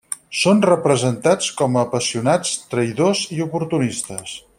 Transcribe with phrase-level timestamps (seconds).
[0.43, 4.35] Són representats com apassionats, traïdors i oportunistes.